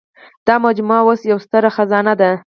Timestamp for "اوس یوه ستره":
1.05-1.69